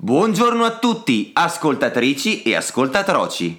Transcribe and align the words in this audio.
Buongiorno 0.00 0.64
a 0.64 0.76
tutti, 0.78 1.32
ascoltatrici 1.34 2.42
e 2.42 2.54
ascoltatroci. 2.54 3.58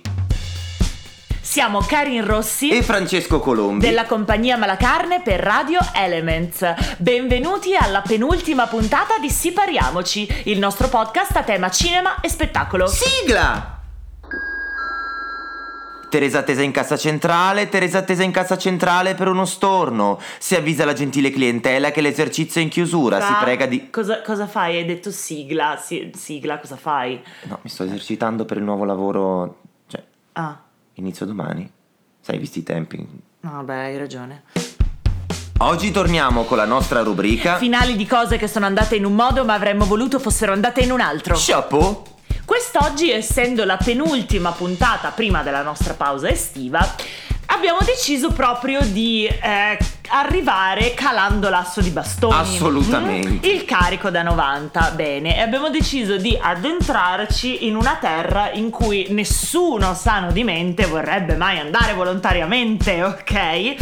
Siamo 1.42 1.82
Karin 1.82 2.26
Rossi 2.26 2.70
E 2.70 2.82
Francesco 2.82 3.42
Colombi. 3.42 3.86
della 3.86 4.06
compagnia 4.06 4.56
Malacarne 4.56 5.22
per 5.22 5.42
Radio 5.42 5.82
Elements. 5.94 6.96
Benvenuti 6.98 7.76
alla 7.76 8.00
penultima 8.00 8.68
puntata 8.68 9.18
di 9.20 9.30
Sipariamoci, 9.30 10.44
il 10.46 10.60
nostro 10.60 10.88
podcast 10.88 11.36
a 11.36 11.44
tema 11.44 11.70
cinema 11.70 12.22
e 12.22 12.30
spettacolo. 12.30 12.88
Sigla! 12.88 13.79
Teresa 16.10 16.40
attesa 16.40 16.64
in 16.64 16.72
cassa 16.72 16.98
centrale, 16.98 17.70
Teresa 17.70 18.00
attesa 18.00 18.24
in 18.24 18.32
cassa 18.32 18.58
centrale 18.58 19.14
per 19.14 19.28
uno 19.28 19.46
storno. 19.46 20.20
Si 20.40 20.56
avvisa 20.56 20.84
la 20.84 20.94
gentile 20.94 21.30
clientela 21.30 21.92
che 21.92 22.02
l'esercizio 22.02 22.60
è 22.60 22.64
in 22.64 22.70
chiusura, 22.70 23.20
si 23.22 23.28
Fra, 23.32 23.44
prega 23.44 23.66
di... 23.68 23.90
Cosa, 23.92 24.22
cosa 24.24 24.48
fai? 24.48 24.78
Hai 24.78 24.86
detto 24.86 25.12
sigla. 25.12 25.78
si- 25.78 26.12
sigla, 26.16 26.58
cosa 26.60 26.76
fai? 26.78 27.22
No, 27.44 27.60
mi 27.62 27.70
sto 27.70 27.84
esercitando 27.84 28.46
per 28.46 28.58
il 28.58 28.64
nuovo 28.64 28.86
lavoro, 28.86 29.62
cioè, 29.88 30.04
Ah, 30.34 30.60
inizio 30.94 31.26
domani. 31.28 31.72
Sai, 32.22 32.38
visti 32.40 32.60
i 32.60 32.64
tempi. 32.64 32.98
no, 33.42 33.52
vabbè, 33.52 33.76
hai 33.76 33.98
ragione. 33.98 34.44
Oggi 35.62 35.92
torniamo 35.92 36.46
con 36.46 36.56
la 36.58 36.66
nostra 36.66 37.02
rubrica... 37.02 37.58
Finali 37.58 37.96
di 37.98 38.08
cose 38.08 38.38
che 38.38 38.48
sono 38.48 38.66
andate 38.66 38.96
in 38.96 39.04
un 39.06 39.14
modo 39.14 39.44
ma 39.44 39.54
avremmo 39.56 39.86
voluto 39.86 40.18
fossero 40.18 40.54
andate 40.54 40.82
in 40.82 40.92
un 40.92 41.02
altro. 41.02 41.36
Chapeau! 41.38 42.04
Quest'oggi, 42.50 43.12
essendo 43.12 43.64
la 43.64 43.78
penultima 43.78 44.50
puntata 44.50 45.12
prima 45.12 45.44
della 45.44 45.62
nostra 45.62 45.94
pausa 45.94 46.30
estiva, 46.30 46.96
abbiamo 47.46 47.78
deciso 47.86 48.32
proprio 48.32 48.82
di 48.82 49.28
eh, 49.28 49.78
arrivare 50.08 50.96
calando 50.96 51.48
l'asso 51.50 51.80
di 51.80 51.92
bastoni. 51.92 52.34
Assolutamente. 52.34 53.48
Mm? 53.48 53.52
Il 53.52 53.66
carico 53.66 54.10
da 54.10 54.24
90. 54.24 54.94
Bene, 54.96 55.38
e 55.38 55.42
abbiamo 55.42 55.70
deciso 55.70 56.18
di 56.18 56.36
addentrarci 56.42 57.68
in 57.68 57.76
una 57.76 57.98
terra 58.02 58.52
in 58.52 58.72
cui 58.72 59.06
nessuno 59.10 59.94
sano 59.94 60.32
di 60.32 60.44
mente 60.44 60.88
vorrebbe 60.88 61.36
mai 61.36 61.60
andare 61.60 61.94
volontariamente, 61.94 63.04
ok? 63.04 63.76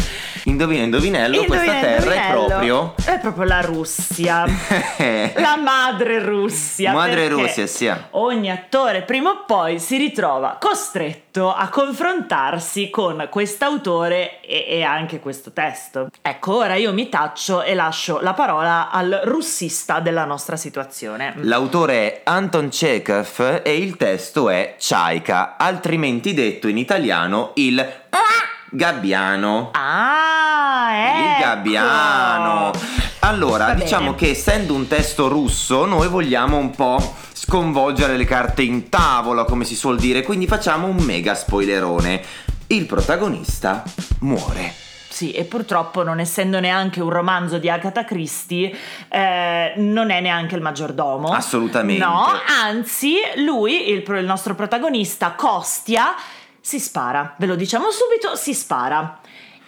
Indovina, 0.44 0.84
indovinello, 0.84 1.44
questa 1.46 1.66
Indovina, 1.66 1.80
terra 1.80 2.12
è 2.12 2.16
indovinello, 2.16 2.47
proprio... 2.68 2.96
È 3.04 3.20
proprio 3.20 3.44
la 3.46 3.62
Russia. 3.62 4.46
La 5.36 5.56
madre 5.56 6.20
Russia. 6.20 6.92
Madre 6.92 7.30
Russia, 7.30 7.66
sì. 7.68 7.92
Ogni 8.12 8.52
attore 8.52 9.04
prima 9.04 9.30
o 9.32 9.46
poi 9.46 9.80
si 9.80 9.98
ritrova 9.98 10.58
costretto 10.60 11.54
a 11.54 11.70
confrontarsi 11.70 12.90
con 12.90 13.28
quest'autore 13.30 14.42
e, 14.42 14.66
e 14.68 14.84
anche 14.84 15.20
questo 15.20 15.52
testo. 15.52 16.10
Ecco, 16.22 16.56
ora 16.58 16.76
io 16.76 16.94
mi 16.94 17.10
taccio 17.10 17.62
e 17.64 17.74
lascio 17.74 18.20
la 18.22 18.34
parola 18.34 18.90
al 18.90 19.22
russista 19.24 20.00
della 20.00 20.26
nostra 20.26 20.56
situazione. 20.56 21.34
L'autore 21.38 21.94
è 21.94 22.22
Anton 22.26 22.70
Chekhov 22.70 23.62
e 23.64 23.78
il 23.78 23.96
testo 23.98 24.50
è 24.50 24.76
Chaika, 24.78 25.56
altrimenti 25.58 26.34
detto 26.34 26.68
in 26.68 26.78
italiano 26.78 27.52
il 27.56 27.86
gabbiano. 28.70 29.72
Ah. 29.74 30.37
Il 30.90 31.42
gabbiano. 31.42 32.72
Allora, 33.20 33.74
diciamo 33.74 34.16
che 34.16 34.30
essendo 34.30 34.74
un 34.74 34.88
testo 34.88 35.28
russo, 35.28 35.86
noi 35.86 36.08
vogliamo 36.08 36.58
un 36.58 36.72
po' 36.72 37.16
sconvolgere 37.34 38.18
le 38.18 38.26
carte 38.26 38.62
in 38.62 38.90
tavola, 38.90 39.44
come 39.44 39.66
si 39.66 39.76
suol 39.76 39.98
dire, 39.98 40.24
quindi 40.24 40.48
facciamo 40.48 40.88
un 40.88 40.98
mega 40.98 41.36
spoilerone. 41.36 42.22
Il 42.68 42.86
protagonista 42.86 43.84
muore. 44.20 44.74
Sì, 45.10 45.32
e 45.32 45.46
purtroppo 45.46 46.04
non 46.04 46.20
essendo 46.20 46.60
neanche 46.60 47.02
un 47.02 47.10
romanzo 47.10 47.58
di 47.58 47.70
Agatha 47.70 48.04
Christie, 48.04 48.72
eh, 49.10 49.74
non 49.78 50.12
è 50.12 50.22
neanche 50.22 50.56
il 50.56 50.62
maggiordomo. 50.62 51.30
Assolutamente. 51.30 52.04
No, 52.06 52.28
anzi, 52.64 53.16
lui, 53.38 53.90
il, 53.90 54.04
il 54.08 54.26
nostro 54.26 54.54
protagonista, 54.54 55.32
Costia, 55.32 56.14
si 56.62 56.80
spara. 56.80 57.34
Ve 57.38 57.48
lo 57.48 57.56
diciamo 57.56 57.88
subito, 57.90 58.36
si 58.36 58.54
spara. 58.54 59.20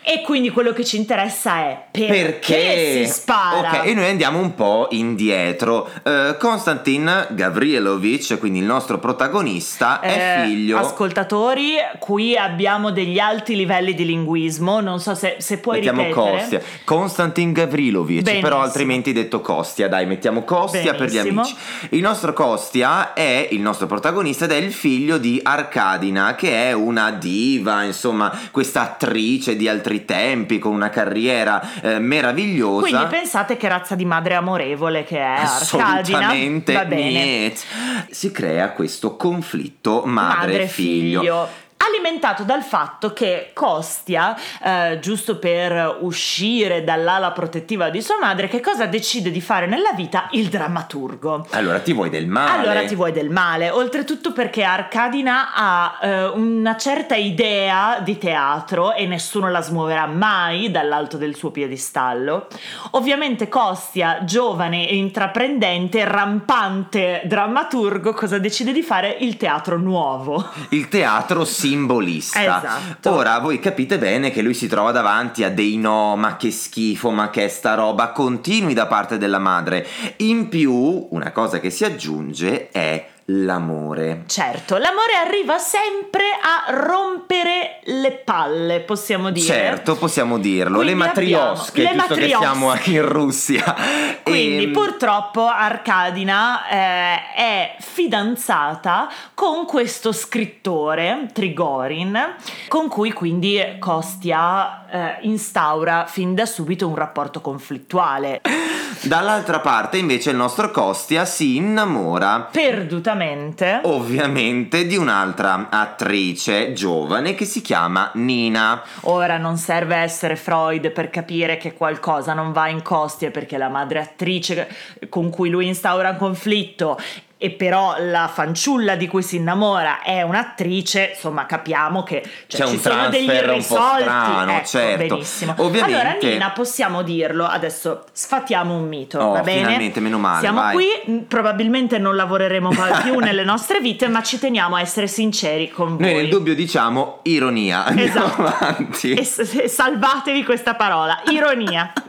E 0.02 0.22
quindi 0.22 0.50
quello 0.50 0.72
che 0.74 0.84
ci 0.86 0.98
interessa 0.98 1.58
è 1.60 1.84
perché, 1.92 3.04
si 3.06 3.12
spara. 3.12 3.82
Ok, 3.82 3.88
e 3.88 3.94
noi 3.94 4.06
andiamo 4.10 4.40
un 4.40 4.56
po' 4.56 4.88
indietro. 4.92 5.88
Eh, 6.04 6.36
Konstantin 6.40 7.28
Gavrielovich, 7.32 8.40
quindi 8.40 8.60
il 8.60 8.66
nostro 8.66 8.98
protagonista, 8.98 10.00
è 10.00 10.42
Eh, 10.44 10.48
figlio. 10.48 10.78
Ascoltatori, 10.80 11.74
qui 12.00 12.36
abbiamo 12.36 12.92
degli 12.92 13.20
alti 13.20 13.56
livelli 13.56 13.94
di 13.94 14.06
linguismo. 14.06 14.80
Non 14.80 15.00
so 15.00 15.14
se, 15.14 15.36
se 15.40 15.60
puoi 15.60 15.76
Mettiamo 15.76 16.04
ripetere. 16.04 16.38
Kostia. 16.38 16.62
Konstantin 16.86 17.52
Gavrilovic, 17.52 18.24
Benissimo. 18.24 18.48
però 18.48 18.62
altrimenti 18.62 19.12
detto 19.12 19.42
Kostia, 19.42 19.90
dai, 19.90 20.06
mettiamo 20.08 20.44
Kostia 20.44 20.94
per 20.94 21.10
gli 21.10 21.18
Benissimo. 21.18 21.42
amici. 21.42 21.56
Il 21.90 22.02
nostro 22.02 22.34
Kostia 22.34 23.14
è 23.14 23.48
il 23.52 23.60
nostro 23.62 23.86
protagonista 23.86 24.46
ed 24.46 24.52
è 24.54 24.56
il 24.56 24.74
figlio 24.74 25.18
di 25.18 25.40
Arkadina, 25.44 26.34
che 26.36 26.70
è 26.70 26.72
una 26.72 27.12
diva, 27.12 27.84
insomma, 27.84 28.32
questa 28.50 28.82
attrice 28.82 29.56
di 29.56 29.68
altri 29.68 29.89
tempi 30.06 30.60
con 30.60 30.74
una 30.74 30.90
carriera 30.90 31.62
eh, 31.82 32.00
meravigliosa. 32.00 32.88
Quindi 32.88 33.06
pensate 33.10 33.58
che 33.58 33.68
razza 33.68 33.96
di 33.96 34.06
madre 34.06 34.36
amorevole 34.36 35.04
che 35.04 35.18
è 35.18 35.22
Arcadina. 35.22 35.88
Assolutamente 35.88 36.86
bene. 36.86 37.24
niet. 37.50 37.64
Si 38.10 38.32
crea 38.32 38.72
questo 38.72 39.16
conflitto 39.16 40.04
madre 40.06 40.64
e 40.64 40.68
figlio. 40.68 41.68
Alimentato 41.90 42.44
dal 42.44 42.62
fatto 42.62 43.14
che 43.14 43.50
Costia, 43.54 44.38
eh, 44.64 45.00
giusto 45.02 45.38
per 45.40 45.98
uscire 46.02 46.84
dall'ala 46.84 47.32
protettiva 47.32 47.90
di 47.90 48.00
sua 48.02 48.18
madre, 48.20 48.48
che 48.48 48.60
cosa 48.60 48.86
decide 48.86 49.32
di 49.32 49.42
fare 49.42 49.66
nella 49.66 49.92
vita? 49.94 50.28
Il 50.32 50.50
drammaturgo. 50.50 51.48
Allora 51.50 51.80
ti 51.80 51.92
vuoi 51.94 52.10
del 52.12 52.28
male? 52.28 52.62
Allora 52.62 52.86
ti 52.86 52.94
vuoi 52.94 53.12
del 53.12 53.30
male, 53.30 53.72
oltretutto 53.72 54.32
perché 54.34 54.64
Arcadina 54.64 55.54
ha 55.54 56.00
eh, 56.02 56.26
una 56.28 56.78
certa 56.78 57.16
idea 57.16 58.00
di 58.02 58.18
teatro 58.20 58.94
e 58.94 59.08
nessuno 59.08 59.50
la 59.50 59.62
smuoverà 59.62 60.06
mai 60.06 60.70
dall'alto 60.70 61.18
del 61.18 61.36
suo 61.36 61.50
piedistallo. 61.50 62.48
Ovviamente 62.92 63.50
Costia, 63.50 64.24
giovane 64.24 64.88
e 64.88 64.96
intraprendente, 64.96 66.06
rampante 66.06 67.24
drammaturgo, 67.26 68.14
cosa 68.14 68.38
decide 68.38 68.72
di 68.72 68.84
fare? 68.84 69.18
Il 69.20 69.38
teatro 69.38 69.78
nuovo. 69.78 70.48
Il 70.70 70.88
teatro 70.88 71.46
simbolista. 71.80 72.42
Esatto. 72.42 73.12
Ora 73.12 73.40
voi 73.40 73.60
capite 73.60 73.98
bene 73.98 74.32
che 74.32 74.42
lui 74.42 74.54
si 74.54 74.68
trova 74.68 74.92
davanti 74.92 75.44
a 75.44 75.50
dei 75.50 75.78
no, 75.78 76.16
ma 76.16 76.36
che 76.36 76.52
schifo, 76.52 77.12
ma 77.12 77.30
che 77.30 77.48
sta 77.48 77.76
roba 77.76 78.10
continui 78.10 78.74
da 78.74 78.88
parte 78.88 79.18
della 79.18 79.40
madre. 79.40 79.86
In 80.18 80.50
più, 80.50 81.08
una 81.12 81.32
cosa 81.32 81.60
che 81.60 81.70
si 81.70 81.86
aggiunge 81.86 82.70
è 82.70 83.08
l'amore. 83.30 84.24
Certo, 84.28 84.78
l'amore 84.78 85.14
arriva 85.14 85.58
sempre 85.58 86.26
a 86.42 86.74
rompere 86.74 87.80
le 87.86 88.12
palle, 88.12 88.82
possiamo 88.82 89.30
dire. 89.30 89.46
Certo, 89.46 89.96
possiamo 89.96 90.38
dirlo. 90.38 90.78
Quindi 90.78 90.94
le 90.94 90.98
matriosche, 90.98 91.82
le 91.82 91.92
visto 91.94 92.14
che 92.16 92.22
matriosche. 92.22 92.46
siamo 92.46 92.70
anche 92.70 92.92
in 92.92 93.08
Russia. 93.08 93.76
Quindi 94.24 94.66
Ehm, 94.66 94.72
purtroppo 94.72 95.46
Arcadina 95.48 96.68
eh, 96.68 97.34
è 97.36 97.76
fidanzata 97.80 99.10
con 99.34 99.66
questo 99.66 100.12
scrittore, 100.12 101.28
Trigorin, 101.34 102.36
con 102.68 102.88
cui 102.88 103.12
quindi 103.12 103.78
Costia 103.80 104.88
eh, 104.90 105.18
instaura 105.22 106.06
fin 106.08 106.34
da 106.34 106.46
subito 106.46 106.88
un 106.88 106.96
rapporto 106.96 107.42
conflittuale. 107.42 108.42
Dall'altra 109.02 109.60
parte 109.60 109.98
invece 109.98 110.32
il 110.32 110.36
nostro 110.36 110.72
Kostia 110.72 111.26
si 111.26 111.56
innamora 111.56 112.50
Perdutamente. 112.52 113.82
ovviamente 113.84 114.86
di 114.86 114.98
un'altra 114.98 115.68
attrice 115.70 116.74
giovane 116.74 117.36
che 117.36 117.46
si 117.46 117.62
chiama 117.62 118.12
Nina. 118.16 118.82
Ora 119.02 119.38
non 119.38 119.58
serve 119.58 119.96
essere 119.96 120.36
Freud 120.36 120.90
per 120.92 121.10
capire 121.10 121.58
che 121.58 121.74
qualcosa 121.74 122.34
non 122.34 122.52
va 122.52 122.68
in 122.68 122.82
Costia 122.82 123.32
perché 123.32 123.58
la 123.58 123.70
madre 123.70 124.00
attrice 124.00 124.68
con 125.10 125.30
cui 125.30 125.50
lui 125.50 125.68
instaura 125.68 126.10
un 126.10 126.18
conflitto 126.18 126.98
e 127.42 127.52
però 127.52 127.96
la 128.00 128.28
fanciulla 128.28 128.96
di 128.98 129.08
cui 129.08 129.24
si 129.24 129.38
innamora 129.38 130.02
è 130.02 130.22
un'attrice, 130.24 131.12
insomma 131.14 131.46
capiamo 131.46 132.04
che 132.04 132.22
cioè, 132.48 132.68
ci 132.68 132.78
sono 132.78 133.08
degli 133.08 133.30
irrisolti. 133.30 134.02
strano, 134.02 134.52
ecco, 134.52 134.68
certo. 134.68 135.08
benissimo. 135.08 135.54
Ovviamente- 135.60 136.00
Allora 136.02 136.18
Nina 136.22 136.52
possiamo 136.52 137.02
dirlo, 137.02 137.46
adesso 137.46 138.04
sfatiamo 138.12 138.76
un 138.76 138.88
mito, 138.90 139.20
Oh, 139.20 139.32
va 139.32 139.40
bene? 139.42 139.60
finalmente, 139.62 140.00
meno 140.02 140.18
male, 140.18 140.42
Siamo 140.42 140.60
vai. 140.60 140.74
qui, 140.74 141.26
probabilmente 141.30 141.98
non 141.98 142.18
lavoreremo 142.18 142.72
mai 142.72 143.02
più 143.04 143.18
nelle 143.20 143.46
nostre 143.46 143.80
vite, 143.80 144.10
ma 144.10 144.22
ci 144.22 144.38
teniamo 144.38 144.76
a 144.76 144.82
essere 144.82 145.08
sinceri 145.08 145.70
con 145.72 145.96
voi. 145.96 146.06
Noi 146.08 146.14
nel 146.16 146.28
dubbio 146.30 146.54
diciamo 146.54 147.20
ironia. 147.24 147.86
Andiamo 147.86 148.10
Esatto. 148.26 148.42
avanti. 148.46 149.14
E 149.14 149.24
s- 149.24 149.64
salvatevi 149.64 150.44
questa 150.44 150.76
parola, 150.76 151.22
ironia. 151.32 151.94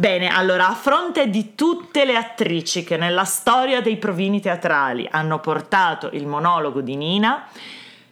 Bene, 0.00 0.28
allora, 0.28 0.68
a 0.68 0.74
fronte 0.74 1.28
di 1.28 1.56
tutte 1.56 2.04
le 2.04 2.14
attrici 2.14 2.84
che 2.84 2.96
nella 2.96 3.24
storia 3.24 3.80
dei 3.80 3.96
provini 3.96 4.40
teatrali 4.40 5.08
hanno 5.10 5.40
portato 5.40 6.10
il 6.12 6.24
monologo 6.24 6.80
di 6.82 6.94
Nina, 6.94 7.48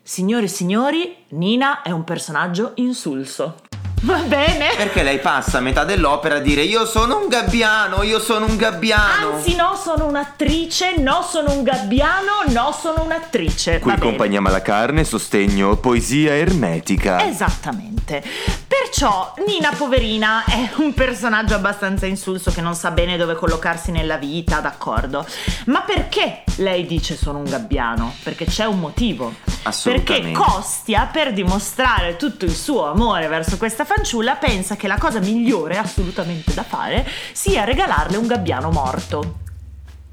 signore 0.03 0.47
e 0.47 0.49
signori, 0.49 1.17
Nina 1.29 1.83
è 1.83 1.93
un 1.93 2.03
personaggio 2.03 2.73
insulso. 2.75 3.66
Va 4.03 4.19
bene. 4.19 4.69
Perché 4.77 5.03
lei 5.03 5.19
passa 5.19 5.59
a 5.59 5.61
metà 5.61 5.85
dell'opera 5.85 6.37
a 6.37 6.39
dire 6.39 6.63
io 6.63 6.85
sono 6.87 7.19
un 7.19 7.29
gabbiano, 7.29 8.03
io 8.03 8.21
sono 8.21 8.47
un 8.47 8.57
gabbiano. 8.57 9.33
Anzi, 9.35 9.57
no, 9.57 9.75
sono 9.75 10.07
un'attrice, 10.07 10.97
no, 10.99 11.23
sono 11.23 11.53
un 11.53 11.63
gabbiano, 11.63 12.45
no, 12.49 12.73
sono 12.79 13.03
un'attrice. 13.03 13.79
Qui 13.81 13.91
Va 13.91 13.97
bene. 13.97 14.11
compagnia 14.11 14.41
Malacarne 14.41 15.03
sostegno 15.03 15.77
poesia 15.77 16.35
ermetica. 16.35 17.27
Esattamente. 17.27 18.23
Perciò 18.69 19.35
Nina 19.47 19.73
poverina 19.77 20.45
è 20.45 20.71
un 20.77 20.95
personaggio 20.95 21.55
abbastanza 21.55 22.07
insulso 22.07 22.53
che 22.53 22.61
non 22.61 22.75
sa 22.75 22.91
bene 22.93 23.17
dove 23.17 23.35
collocarsi 23.35 23.91
nella 23.91 24.17
vita, 24.19 24.61
d'accordo. 24.61 25.27
Ma 25.67 25.81
perché 25.81 26.45
lei 26.57 26.87
dice 26.87 27.17
sono 27.17 27.39
un 27.39 27.45
gabbiano? 27.45 28.15
Perché 28.23 28.45
c'è 28.45 28.67
un 28.67 28.79
motivo. 28.79 29.35
Assolutamente. 29.65 30.31
Perché 30.31 30.53
Costia, 30.53 31.09
per 31.11 31.33
dimostrare 31.33 32.17
tutto 32.17 32.45
il 32.45 32.55
suo 32.55 32.87
amore 32.87 33.27
verso 33.27 33.57
questa 33.57 33.85
fanciulla, 33.87 34.37
pensa 34.37 34.77
che 34.77 34.87
la 34.87 34.99
cosa 34.99 35.21
migliore 35.21 35.79
assolutamente 35.79 36.53
da 36.53 36.65
fare 36.65 37.09
sia 37.33 37.65
regalarle 37.65 38.19
un 38.19 38.27
gabbiano 38.27 38.71
morto. 38.71 39.39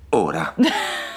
Ora. 0.09 0.53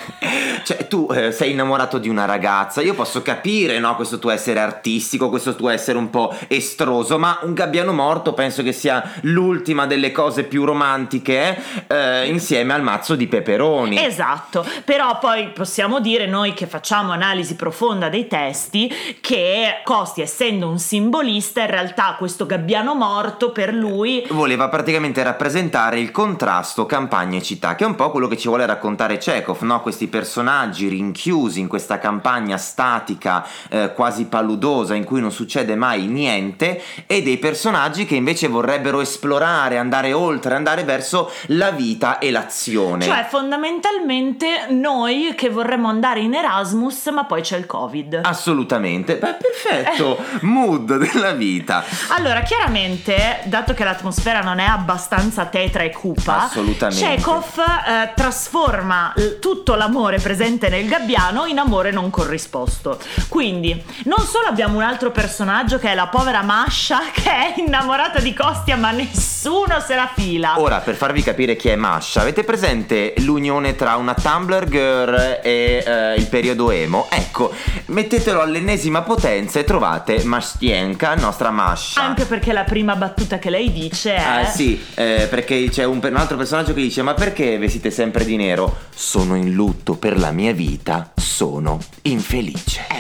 Cioè, 0.63 0.89
tu 0.89 1.09
eh, 1.13 1.33
sei 1.33 1.53
innamorato 1.53 1.99
di 1.99 2.09
una 2.09 2.25
ragazza, 2.25 2.81
io 2.81 2.95
posso 2.95 3.23
capire, 3.23 3.79
no, 3.79 3.95
questo 3.95 4.19
tuo 4.19 4.31
essere 4.31 4.61
artistico, 4.61 5.29
questo 5.29 5.55
tuo 5.55 5.69
essere 5.69 5.99
un 5.99 6.11
po' 6.11 6.35
estroso, 6.49 7.19
ma 7.19 7.39
un 7.43 7.55
gabbiano 7.55 7.93
morto 7.93 8.33
penso 8.33 8.63
che 8.63 8.73
sia 8.73 9.03
l'ultima 9.23 9.87
delle 9.87 10.13
cose 10.13 10.45
più 10.45 10.65
romantiche, 10.65 11.57
eh, 11.87 12.27
insieme 12.27 12.75
al 12.75 12.83
mazzo 12.83 13.15
di 13.15 13.27
peperoni. 13.27 14.03
Esatto, 14.05 14.67
però 14.85 15.19
poi 15.19 15.51
possiamo 15.51 16.01
dire 16.01 16.27
noi 16.27 16.53
che 16.53 16.67
facciamo 16.67 17.13
analisi 17.13 17.55
profonda 17.55 18.09
dei 18.09 18.27
testi 18.27 18.93
che 19.21 19.81
Costi 19.85 20.21
essendo 20.21 20.69
un 20.69 20.79
simbolista 20.79 21.61
in 21.61 21.71
realtà 21.71 22.17
questo 22.19 22.47
gabbiano 22.47 22.95
morto 22.95 23.53
per 23.53 23.73
lui 23.73 24.27
Voleva 24.31 24.69
praticamente 24.69 25.23
rappresentare 25.23 25.99
il 26.01 26.11
contrasto 26.11 26.87
campagna 26.87 27.39
e 27.39 27.43
città, 27.43 27.75
che 27.75 27.85
è 27.85 27.87
un 27.87 27.95
po' 27.95 28.11
quello 28.11 28.29
che 28.29 28.37
ci 28.37 28.49
vuole 28.49 28.67
raccontare 28.67 29.19
Chekhov, 29.19 29.61
no? 29.63 29.81
Questi 29.81 30.07
personaggi 30.17 30.89
rinchiusi 30.89 31.61
in 31.61 31.69
questa 31.69 31.99
campagna 31.99 32.57
statica, 32.57 33.47
eh, 33.69 33.93
quasi 33.93 34.25
paludosa, 34.25 34.95
in 34.95 35.05
cui 35.05 35.21
non 35.21 35.31
succede 35.31 35.77
mai 35.77 36.07
niente, 36.07 36.83
e 37.07 37.21
dei 37.23 37.37
personaggi 37.37 38.07
che 38.07 38.15
invece 38.15 38.49
vorrebbero 38.49 39.03
esplorare, 39.03 39.77
andare 39.77 40.15
oltre, 40.15 40.55
andare 40.55 40.85
verso 40.85 41.31
la 41.49 41.71
vita 41.71 42.17
e 42.19 42.31
l'azione. 42.31 43.05
cioè 43.05 43.27
fondamentalmente 43.29 44.69
noi 44.71 45.35
che 45.37 45.51
vorremmo 45.51 45.89
andare 45.89 46.21
in 46.21 46.33
Erasmus 46.33 47.09
ma 47.09 47.25
poi 47.25 47.43
c'è 47.43 47.59
il 47.59 47.67
Covid. 47.67 48.21
Assolutamente, 48.23 49.17
beh, 49.17 49.35
perfetto, 49.35 50.19
mood 50.43 50.97
della 50.97 51.33
vita. 51.33 51.85
Allora, 52.17 52.41
chiaramente, 52.41 53.41
dato 53.45 53.75
che 53.75 53.85
l'atmosfera 53.85 54.41
non 54.41 54.61
è 54.61 54.65
abbastanza 54.65 55.45
tetra 55.45 55.83
e 55.83 55.91
cupa. 55.93 56.49
Chekhov 56.89 57.59
eh, 57.59 58.13
trasforma 58.15 59.13
tutto 59.41 59.75
l'amore 59.75 60.05
presente 60.15 60.69
nel 60.69 60.87
gabbiano 60.87 61.45
in 61.47 61.59
amore 61.59 61.91
non 61.91 62.11
corrisposto. 62.11 62.99
Quindi, 63.29 63.83
non 64.05 64.21
solo 64.21 64.47
abbiamo 64.47 64.77
un 64.77 64.85
altro 64.85 65.11
personaggio 65.11 65.79
che 65.79 65.91
è 65.91 65.95
la 65.95 66.07
povera 66.07 66.43
Masha, 66.43 67.01
che 67.13 67.29
è 67.31 67.55
innamorata 67.57 68.21
di 68.21 68.33
Costia, 68.33 68.77
ma 68.77 68.93
nessuno 68.93 69.81
se 69.81 69.95
la 69.97 70.11
fila. 70.15 70.61
Ora, 70.61 70.79
per 70.79 70.95
farvi 70.95 71.23
capire 71.23 71.57
chi 71.57 71.69
è 71.69 71.77
Masha, 71.77 72.21
avete 72.21 72.45
presente 72.45 73.15
l'unione 73.19 73.75
tra 73.75 73.97
una 73.97 74.15
Tumblr 74.15 74.69
girl 74.69 75.41
e 75.43 75.83
eh, 75.85 76.15
il 76.15 76.27
periodo 76.27 76.71
emo? 76.71 77.09
Ecco, 77.11 77.53
mettetelo 77.87 78.41
all'ennesima 78.41 79.03
potenza 79.03 79.59
e 79.59 79.65
trovate 79.65 80.23
Mastienka, 80.25 81.15
nostra 81.15 81.51
Masha. 81.51 82.03
Anche 82.03 82.25
perché 82.25 82.53
la 82.53 82.65
prima 82.65 82.95
battuta 82.95 83.39
che 83.39 83.51
lei 83.51 83.73
dice 83.73 84.15
è... 84.15 84.23
Ah 84.23 84.45
sì, 84.45 84.83
eh, 84.95 85.27
perché 85.29 85.69
c'è 85.69 85.85
un, 85.85 86.01
un 86.03 86.17
altro 86.17 86.37
personaggio 86.37 86.73
che 86.73 86.81
dice 86.81 87.03
ma 87.03 87.15
perché 87.15 87.59
vestite 87.59 87.91
sempre 87.91 88.25
di 88.25 88.37
nero? 88.37 88.85
Sono 88.95 89.37
in 89.37 89.53
lutto 89.53 89.86
per 89.95 90.19
la 90.19 90.33
mia 90.33 90.53
vita, 90.53 91.13
sono 91.15 91.79
infelice. 92.03 92.96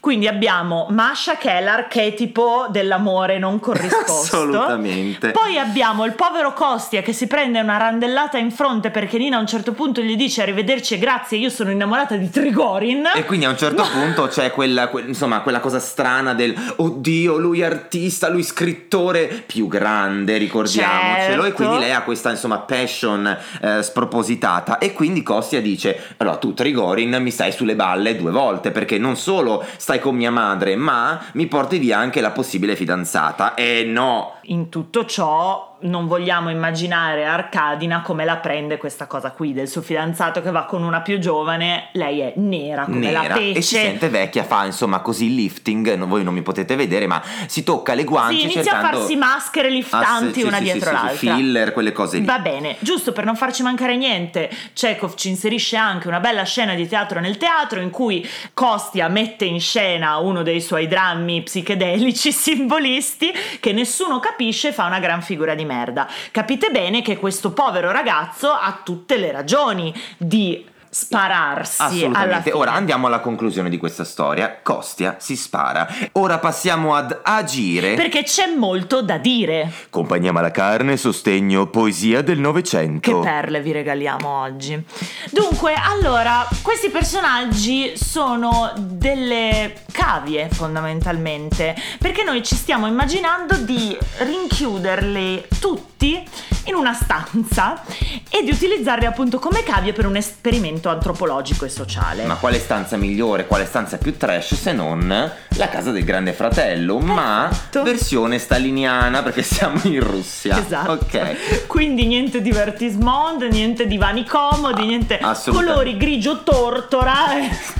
Quindi 0.00 0.26
abbiamo 0.26 0.86
Masha 0.88 1.36
che 1.36 1.58
è 1.58 1.60
l'archetipo 1.60 2.66
dell'amore 2.70 3.38
non 3.38 3.60
corrisposto. 3.60 4.36
Assolutamente. 4.36 5.30
Poi 5.30 5.58
abbiamo 5.58 6.06
il 6.06 6.12
povero 6.12 6.54
Costia 6.54 7.02
che 7.02 7.12
si 7.12 7.26
prende 7.26 7.60
una 7.60 7.76
randellata 7.76 8.38
in 8.38 8.50
fronte 8.50 8.90
perché 8.90 9.18
Nina 9.18 9.36
a 9.36 9.40
un 9.40 9.46
certo 9.46 9.72
punto 9.72 10.00
gli 10.00 10.16
dice 10.16 10.40
arrivederci 10.40 10.94
e 10.94 10.98
grazie, 10.98 11.36
io 11.36 11.50
sono 11.50 11.70
innamorata 11.70 12.16
di 12.16 12.30
Trigorin. 12.30 13.10
E 13.14 13.26
quindi 13.26 13.44
a 13.44 13.50
un 13.50 13.58
certo 13.58 13.86
punto 13.92 14.26
c'è 14.28 14.50
quella, 14.52 14.88
que- 14.88 15.02
insomma, 15.02 15.40
quella 15.40 15.60
cosa 15.60 15.78
strana 15.78 16.32
del 16.32 16.54
oddio, 16.76 17.36
lui 17.36 17.62
artista, 17.62 18.30
lui 18.30 18.42
scrittore 18.42 19.26
più 19.44 19.68
grande, 19.68 20.38
ricordiamocelo. 20.38 21.42
Certo. 21.42 21.44
E 21.44 21.52
quindi 21.52 21.78
lei 21.78 21.92
ha 21.92 22.02
questa 22.02 22.30
insomma 22.30 22.58
passion 22.60 23.36
eh, 23.60 23.82
spropositata. 23.82 24.78
E 24.78 24.94
quindi 24.94 25.22
Costia 25.22 25.60
dice: 25.60 26.14
Allora 26.16 26.36
tu, 26.36 26.54
Trigorin, 26.54 27.18
mi 27.20 27.30
stai 27.30 27.52
sulle 27.52 27.74
balle 27.74 28.16
due 28.16 28.30
volte 28.30 28.70
perché 28.70 28.96
non 28.96 29.16
solo 29.16 29.62
stai 29.76 29.89
con 29.98 30.14
mia 30.14 30.30
madre, 30.30 30.76
ma 30.76 31.20
mi 31.32 31.46
porti 31.46 31.78
via 31.78 31.98
anche 31.98 32.20
la 32.20 32.30
possibile 32.30 32.76
fidanzata. 32.76 33.54
E 33.54 33.84
no, 33.84 34.36
In 34.42 34.68
tutto 34.68 35.04
ciò 35.04 35.69
non 35.82 36.06
vogliamo 36.06 36.50
immaginare 36.50 37.24
Arcadina 37.24 38.02
come 38.02 38.24
la 38.24 38.36
prende 38.36 38.76
questa 38.76 39.06
cosa 39.06 39.30
qui 39.30 39.52
del 39.52 39.68
suo 39.68 39.82
fidanzato 39.82 40.42
che 40.42 40.50
va 40.50 40.64
con 40.64 40.82
una 40.82 41.00
più 41.00 41.18
giovane, 41.18 41.88
lei 41.92 42.20
è 42.20 42.32
nera 42.36 42.84
come 42.84 43.10
la 43.10 43.22
nera 43.22 43.34
pece. 43.34 43.58
e 43.58 43.62
si 43.62 43.74
sente 43.76 44.08
vecchia, 44.08 44.44
fa 44.44 44.64
insomma 44.66 45.00
così 45.00 45.34
lifting. 45.34 45.94
no, 45.94 46.06
voi 46.06 46.22
non 46.22 46.34
mi 46.34 46.42
potete 46.42 46.76
vedere, 46.76 47.06
ma 47.06 47.22
si 47.46 47.62
tocca 47.62 47.94
le 47.94 48.04
guance. 48.04 48.34
Sì, 48.34 48.42
inizia 48.42 48.62
cercando... 48.62 48.86
a 48.86 48.90
farsi 49.00 49.16
maschere 49.16 49.68
Ah, 49.68 49.70
liftanti 49.70 50.32
sì, 50.32 50.40
sì, 50.40 50.46
una 50.46 50.56
sì, 50.58 50.62
dietro 50.64 50.92
l'altra. 50.92 51.16
filler, 51.16 51.72
quelle 51.72 51.92
cose 51.92 52.18
lì. 52.18 52.24
Va 52.24 52.38
bene, 52.38 52.76
giusto 52.80 53.12
per 53.12 53.24
non 53.24 53.36
farci 53.36 53.62
mancare 53.62 53.96
niente, 53.96 54.50
Chekhov 54.72 55.14
ci 55.14 55.28
inserisce 55.28 55.76
anche 55.76 56.08
una 56.08 56.20
bella 56.20 56.42
scena 56.44 56.74
di 56.74 56.86
teatro 56.88 57.20
nel 57.20 57.36
teatro 57.36 57.80
in 57.80 57.90
cui 57.90 58.26
Kostia 58.54 59.08
mette 59.08 59.44
in 59.44 59.60
scena 59.60 60.18
uno 60.18 60.42
dei 60.42 60.60
suoi 60.60 60.86
drammi 60.88 61.42
psichedelici 61.42 62.32
simbolisti 62.32 63.32
che 63.60 63.72
nessuno 63.72 64.18
capisce 64.20 64.68
e 64.68 64.72
fa 64.72 64.86
una 64.86 64.98
gran 64.98 65.22
figura 65.22 65.54
di 65.54 65.64
merda. 65.70 66.08
Capite 66.32 66.70
bene 66.70 67.00
che 67.02 67.16
questo 67.16 67.52
povero 67.52 67.92
ragazzo 67.92 68.50
ha 68.50 68.80
tutte 68.82 69.16
le 69.16 69.30
ragioni 69.30 69.94
di 70.16 70.66
spararsi 70.90 71.80
Assolutamente. 71.82 72.50
Ora 72.50 72.72
andiamo 72.72 73.06
alla 73.06 73.20
conclusione 73.20 73.70
di 73.70 73.78
questa 73.78 74.04
storia. 74.04 74.58
Costia 74.62 75.16
si 75.18 75.36
spara. 75.36 75.86
Ora 76.12 76.38
passiamo 76.38 76.94
ad 76.94 77.20
agire. 77.22 77.94
Perché 77.94 78.24
c'è 78.24 78.46
molto 78.54 79.00
da 79.00 79.16
dire. 79.16 79.70
Compagnia 79.88 80.32
Malacarne, 80.32 80.96
sostegno 80.96 81.68
poesia 81.68 82.22
del 82.22 82.36
Che 82.36 82.42
Novecento. 82.42 83.20
perle 83.20 83.60
vi 83.60 83.72
regaliamo 83.72 84.28
oggi. 84.28 84.82
Dunque, 85.30 85.74
allora, 85.74 86.46
questi 86.62 86.90
personaggi 86.90 87.92
sono 87.96 88.72
delle 88.76 89.82
cavie 89.92 90.48
fondamentalmente, 90.50 91.76
perché 91.98 92.24
noi 92.24 92.42
ci 92.42 92.56
stiamo 92.56 92.86
immaginando 92.86 93.56
di 93.56 93.96
rinchiuderli 94.18 95.46
tutti 95.60 96.26
in 96.64 96.74
una 96.74 96.92
stanza 96.92 97.82
e 98.28 98.42
di 98.42 98.50
utilizzarli 98.50 99.06
appunto 99.06 99.38
come 99.38 99.62
cavie 99.62 99.92
per 99.92 100.06
un 100.06 100.16
esperimento 100.16 100.88
antropologico 100.88 101.64
e 101.64 101.68
sociale. 101.68 102.24
Ma 102.24 102.36
quale 102.36 102.58
stanza 102.58 102.96
migliore, 102.96 103.46
quale 103.46 103.64
stanza 103.66 103.98
più 103.98 104.16
trash 104.16 104.54
se 104.54 104.72
non 104.72 105.08
la 105.56 105.68
casa 105.68 105.90
del 105.90 106.04
grande 106.04 106.32
fratello, 106.32 106.98
ma 106.98 107.46
Perfetto. 107.48 107.82
versione 107.82 108.38
staliniana 108.38 109.22
perché 109.22 109.42
siamo 109.42 109.80
in 109.84 110.00
Russia. 110.00 110.58
Esatto. 110.58 110.92
Ok. 110.92 111.66
Quindi 111.66 112.06
niente 112.06 112.40
divertisement, 112.40 113.42
niente 113.48 113.86
divani 113.86 114.24
comodi, 114.26 114.86
niente 114.86 115.20
colori 115.46 115.96
grigio 115.96 116.42
tortora. 116.42 117.14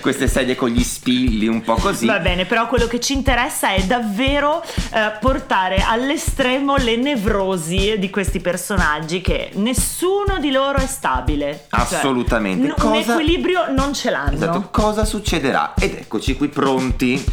Queste 0.00 0.28
sedie 0.28 0.54
con 0.54 0.68
gli 0.68 0.82
spilli, 0.82 1.46
un 1.46 1.60
po' 1.62 1.74
così. 1.74 2.06
Va 2.06 2.18
bene, 2.18 2.44
però 2.46 2.66
quello 2.68 2.86
che 2.86 3.00
ci 3.00 3.12
interessa 3.12 3.70
è 3.72 3.82
davvero 3.84 4.62
eh, 4.62 5.12
portare 5.20 5.82
all'estremo 5.82 6.76
le 6.76 6.96
nevrosi 6.96 7.98
di 7.98 8.10
questi 8.10 8.40
personaggi 8.40 9.20
che 9.20 9.50
nessuno 9.54 10.38
di 10.38 10.50
loro 10.50 10.78
è 10.78 10.86
stabile. 10.86 11.66
Cioè, 11.70 11.80
Assolutamente. 11.80 12.66
n- 12.66 12.70
un 12.70 12.74
Cosa- 12.76 13.12
equilibrio 13.12 13.70
non 13.72 13.92
ce 13.94 14.10
l'hanno. 14.10 14.32
Esatto, 14.34 14.68
cosa 14.70 15.04
succederà? 15.04 15.74
Ed 15.78 15.94
eccoci 15.94 16.36
qui 16.36 16.48
pronti. 16.48 17.24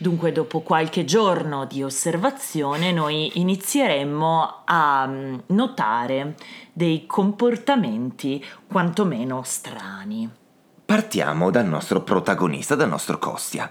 Dunque, 0.00 0.30
dopo 0.30 0.60
qualche 0.60 1.04
giorno 1.04 1.64
di 1.64 1.82
osservazione, 1.82 2.92
noi 2.92 3.32
inizieremmo 3.40 4.62
a 4.64 5.06
mm, 5.08 5.34
notare 5.46 6.36
dei 6.72 7.04
comportamenti 7.04 8.44
quantomeno 8.68 9.42
strani. 9.44 10.30
Partiamo 10.90 11.50
dal 11.50 11.66
nostro 11.66 12.00
protagonista, 12.00 12.74
dal 12.74 12.88
nostro 12.88 13.18
Costia. 13.18 13.68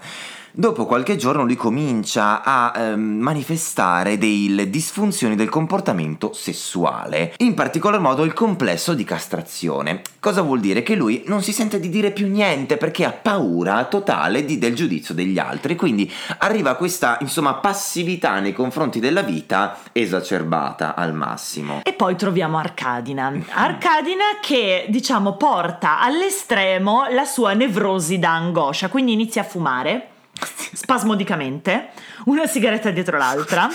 Dopo 0.58 0.86
qualche 0.86 1.14
giorno 1.14 1.44
lui 1.44 1.54
comincia 1.54 2.42
a 2.42 2.72
ehm, 2.74 3.00
manifestare 3.00 4.18
delle 4.18 4.68
disfunzioni 4.68 5.36
del 5.36 5.48
comportamento 5.48 6.32
sessuale, 6.32 7.34
in 7.36 7.54
particolar 7.54 8.00
modo 8.00 8.24
il 8.24 8.32
complesso 8.32 8.94
di 8.94 9.04
castrazione. 9.04 10.02
Cosa 10.18 10.42
vuol 10.42 10.58
dire? 10.58 10.82
Che 10.82 10.96
lui 10.96 11.22
non 11.26 11.44
si 11.44 11.52
sente 11.52 11.78
di 11.78 11.88
dire 11.88 12.10
più 12.10 12.26
niente 12.26 12.76
perché 12.76 13.04
ha 13.04 13.12
paura 13.12 13.84
totale 13.84 14.44
di, 14.44 14.58
del 14.58 14.74
giudizio 14.74 15.14
degli 15.14 15.38
altri, 15.38 15.76
quindi 15.76 16.12
arriva 16.38 16.74
questa 16.74 17.18
insomma 17.20 17.54
passività 17.54 18.40
nei 18.40 18.52
confronti 18.52 18.98
della 18.98 19.22
vita 19.22 19.78
esacerbata 19.92 20.96
al 20.96 21.14
massimo. 21.14 21.82
E 21.84 21.92
poi 21.92 22.16
troviamo 22.16 22.58
Arcadina. 22.58 23.32
Arcadina 23.54 24.24
che 24.40 24.86
diciamo 24.88 25.36
porta 25.36 26.00
all'estremo 26.00 27.04
la 27.12 27.24
sua 27.24 27.52
nevrosi 27.52 28.18
da 28.18 28.34
angoscia, 28.34 28.88
quindi 28.88 29.12
inizia 29.12 29.42
a 29.42 29.44
fumare 29.44 30.08
spasmodicamente, 30.72 31.90
una 32.26 32.46
sigaretta 32.46 32.90
dietro 32.90 33.18
l'altra, 33.18 33.68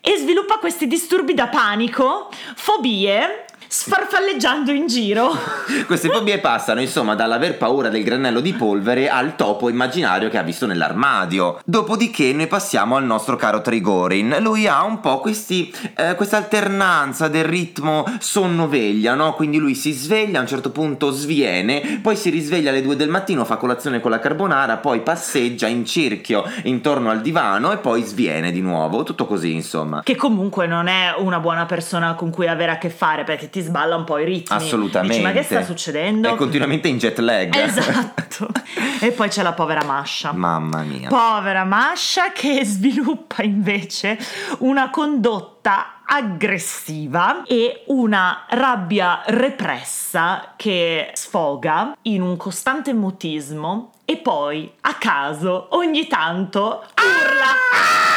e 0.00 0.16
sviluppa 0.16 0.58
questi 0.58 0.86
disturbi 0.86 1.34
da 1.34 1.48
panico, 1.48 2.30
fobie 2.54 3.44
sfarfalleggiando 3.72 4.72
in 4.72 4.88
giro. 4.88 5.30
Queste 5.86 6.08
fobie 6.08 6.40
passano 6.40 6.80
insomma 6.80 7.14
dall'aver 7.14 7.56
paura 7.56 7.88
del 7.88 8.02
granello 8.02 8.40
di 8.40 8.52
polvere 8.52 9.08
al 9.08 9.36
topo 9.36 9.68
immaginario 9.68 10.28
che 10.28 10.38
ha 10.38 10.42
visto 10.42 10.66
nell'armadio. 10.66 11.60
Dopodiché 11.64 12.32
noi 12.32 12.48
passiamo 12.48 12.96
al 12.96 13.04
nostro 13.04 13.36
caro 13.36 13.60
Trigorin. 13.60 14.38
Lui 14.40 14.66
ha 14.66 14.82
un 14.82 14.98
po' 14.98 15.20
questi, 15.20 15.72
eh, 15.94 16.16
questa 16.16 16.36
alternanza 16.36 17.28
del 17.28 17.44
ritmo 17.44 18.04
sonno-veglia, 18.18 19.14
no? 19.14 19.34
Quindi 19.34 19.58
lui 19.58 19.76
si 19.76 19.92
sveglia, 19.92 20.38
a 20.38 20.42
un 20.42 20.48
certo 20.48 20.70
punto 20.70 21.12
sviene, 21.12 22.00
poi 22.02 22.16
si 22.16 22.28
risveglia 22.28 22.70
alle 22.70 22.82
due 22.82 22.96
del 22.96 23.08
mattino, 23.08 23.44
fa 23.44 23.56
colazione 23.56 24.00
con 24.00 24.10
la 24.10 24.18
carbonara, 24.18 24.78
poi 24.78 25.00
passeggia 25.02 25.68
in 25.68 25.86
cerchio 25.86 26.42
intorno 26.64 27.10
al 27.10 27.20
divano 27.20 27.70
e 27.70 27.76
poi 27.76 28.02
sviene 28.02 28.50
di 28.50 28.62
nuovo. 28.62 29.04
Tutto 29.04 29.26
così 29.26 29.54
insomma. 29.54 30.02
Che 30.02 30.16
comunque 30.16 30.66
non 30.66 30.88
è 30.88 31.14
una 31.18 31.38
buona 31.38 31.66
persona 31.66 32.14
con 32.14 32.30
cui 32.30 32.48
avere 32.48 32.72
a 32.72 32.78
che 32.78 32.90
fare 32.90 33.22
perché 33.22 33.48
ti 33.48 33.59
ti 33.60 33.66
sballa 33.66 33.96
un 33.96 34.04
po' 34.04 34.18
i 34.18 34.24
ritmi. 34.24 34.56
Assolutamente. 34.56 35.16
Dici, 35.16 35.26
ma 35.26 35.32
che 35.32 35.42
sta 35.42 35.62
succedendo? 35.62 36.28
È 36.28 36.34
continuamente 36.34 36.88
in 36.88 36.96
jet 36.96 37.18
lag. 37.18 37.54
Esatto. 37.54 38.48
e 39.00 39.12
poi 39.12 39.28
c'è 39.28 39.42
la 39.42 39.52
povera 39.52 39.84
Masha. 39.84 40.32
Mamma 40.32 40.82
mia. 40.82 41.08
Povera 41.08 41.64
Masha 41.64 42.32
che 42.32 42.64
sviluppa 42.64 43.42
invece 43.42 44.18
una 44.58 44.90
condotta 44.90 46.02
aggressiva 46.06 47.42
e 47.46 47.84
una 47.88 48.46
rabbia 48.48 49.22
repressa 49.26 50.54
che 50.56 51.10
sfoga 51.12 51.96
in 52.02 52.22
un 52.22 52.36
costante 52.36 52.92
mutismo 52.92 53.92
e 54.04 54.16
poi 54.16 54.72
a 54.80 54.94
caso 54.94 55.68
ogni 55.70 56.08
tanto 56.08 56.84
urla. 56.96 57.44
Ah! 57.46 58.09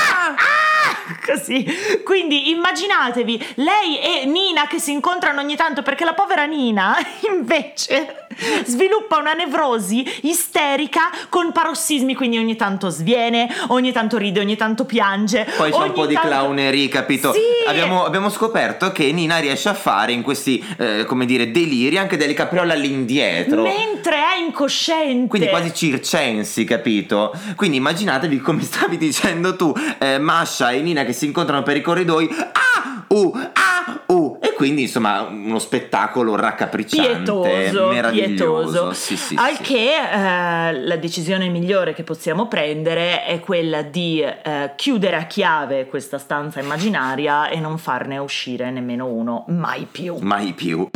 Così. 1.25 1.65
Quindi 2.03 2.49
immaginatevi 2.51 3.53
lei 3.55 3.99
e 3.99 4.25
Nina 4.25 4.67
che 4.67 4.79
si 4.79 4.91
incontrano 4.91 5.41
ogni 5.41 5.55
tanto 5.55 5.81
perché 5.81 6.05
la 6.05 6.13
povera 6.13 6.45
Nina 6.45 6.95
invece 7.31 8.27
sviluppa 8.65 9.17
una 9.17 9.33
nevrosi 9.33 10.05
isterica 10.21 11.09
con 11.29 11.51
parossismi, 11.51 12.15
quindi 12.15 12.37
ogni 12.37 12.55
tanto 12.55 12.89
sviene, 12.89 13.47
ogni 13.67 13.91
tanto 13.91 14.17
ride, 14.17 14.39
ogni 14.39 14.55
tanto 14.55 14.85
piange. 14.85 15.47
Poi 15.55 15.71
c'è 15.71 15.77
un 15.77 15.91
po' 15.91 16.05
di 16.05 16.13
tanto... 16.13 16.29
clownery, 16.29 16.87
capito? 16.87 17.33
Sì. 17.33 17.39
Abbiamo, 17.67 18.05
abbiamo, 18.05 18.29
scoperto 18.29 18.91
che 18.91 19.11
Nina 19.11 19.37
riesce 19.37 19.69
a 19.69 19.73
fare 19.73 20.11
in 20.11 20.21
questi, 20.21 20.63
eh, 20.77 21.05
come 21.05 21.25
dire, 21.25 21.51
deliri 21.51 21.97
anche 21.97 22.17
delle 22.17 22.33
capriole 22.33 22.73
all'indietro. 22.73 23.63
Mentre 23.63 24.15
è 24.15 24.37
incosciente. 24.37 25.27
Quindi 25.27 25.49
quasi 25.49 25.73
circensi, 25.73 26.63
capito? 26.63 27.33
Quindi 27.55 27.77
immaginatevi 27.77 28.39
come 28.39 28.61
stavi 28.63 28.97
dicendo 28.97 29.55
tu, 29.55 29.73
eh, 29.99 30.17
Masha 30.17 30.71
e 30.71 30.81
Nina 30.81 30.92
che 31.01 31.13
si 31.13 31.25
incontrano 31.25 31.63
per 31.63 31.77
i 31.77 31.81
corridoi. 31.81 32.29
Ah! 32.29 33.05
Uh! 33.07 33.31
Ah! 33.53 34.03
Uh! 34.07 34.37
E 34.41 34.53
quindi 34.53 34.83
insomma 34.83 35.21
uno 35.21 35.59
spettacolo 35.59 36.35
raccapricciante, 36.35 37.13
pietoso, 37.13 37.87
meraviglioso. 37.87 38.27
Pietoso. 38.27 38.93
Sì, 38.93 39.17
sì, 39.17 39.35
Al 39.37 39.55
sì. 39.55 39.63
che 39.63 39.95
eh, 39.95 40.79
la 40.85 40.95
decisione 40.97 41.47
migliore 41.49 41.93
che 41.93 42.03
possiamo 42.03 42.47
prendere 42.47 43.25
è 43.25 43.39
quella 43.39 43.81
di 43.81 44.21
eh, 44.21 44.73
chiudere 44.75 45.15
a 45.15 45.25
chiave 45.25 45.87
questa 45.87 46.17
stanza 46.17 46.59
immaginaria 46.59 47.49
e 47.49 47.59
non 47.59 47.77
farne 47.77 48.17
uscire 48.19 48.69
nemmeno 48.71 49.07
uno, 49.07 49.45
mai 49.47 49.87
più. 49.89 50.17
Mai 50.21 50.53
più. 50.53 50.87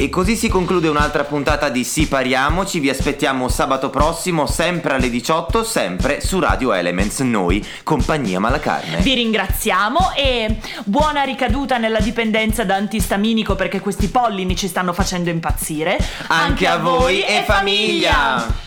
E 0.00 0.10
così 0.10 0.36
si 0.36 0.46
conclude 0.48 0.86
un'altra 0.86 1.24
puntata 1.24 1.70
di 1.70 1.82
Si 1.82 2.06
Pariamoci, 2.06 2.78
vi 2.78 2.88
aspettiamo 2.88 3.48
sabato 3.48 3.90
prossimo, 3.90 4.46
sempre 4.46 4.94
alle 4.94 5.10
18, 5.10 5.64
sempre 5.64 6.20
su 6.20 6.38
Radio 6.38 6.72
Elements, 6.72 7.18
noi, 7.18 7.66
compagnia 7.82 8.38
Malacarne. 8.38 8.98
Vi 8.98 9.14
ringraziamo 9.14 10.12
e 10.14 10.60
buona 10.84 11.24
ricaduta 11.24 11.78
nella 11.78 11.98
dipendenza 11.98 12.62
da 12.62 12.76
antistaminico 12.76 13.56
perché 13.56 13.80
questi 13.80 14.06
pollini 14.06 14.54
ci 14.54 14.68
stanno 14.68 14.92
facendo 14.92 15.30
impazzire. 15.30 15.98
Anche, 16.28 16.68
a 16.68 16.76
voi 16.76 17.22
e 17.22 17.42
famiglia. 17.44 18.66